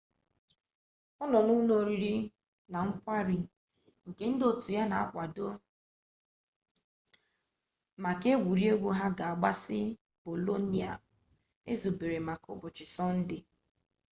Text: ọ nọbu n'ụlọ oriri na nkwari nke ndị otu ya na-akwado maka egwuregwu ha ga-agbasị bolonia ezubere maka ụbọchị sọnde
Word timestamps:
ọ 1.21 1.23
nọbu 1.31 1.51
n'ụlọ 1.55 1.73
oriri 1.81 2.13
na 2.71 2.79
nkwari 2.87 3.37
nke 4.07 4.23
ndị 4.29 4.43
otu 4.51 4.69
ya 4.77 4.83
na-akwado 4.89 5.45
maka 8.03 8.27
egwuregwu 8.35 8.89
ha 8.97 9.07
ga-agbasị 9.17 9.79
bolonia 10.23 10.91
ezubere 11.71 12.17
maka 12.27 12.47
ụbọchị 12.55 12.85
sọnde 12.95 13.37